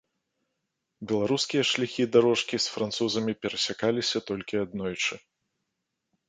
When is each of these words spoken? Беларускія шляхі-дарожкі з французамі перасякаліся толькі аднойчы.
Беларускія 1.11 1.63
шляхі-дарожкі 1.71 2.55
з 2.65 2.71
французамі 2.77 3.33
перасякаліся 3.45 4.17
толькі 4.31 4.55
аднойчы. 4.65 5.15